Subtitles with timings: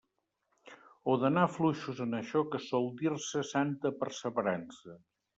[1.11, 4.97] O d'anar fluixos en això que sol dir-se santa perseverança.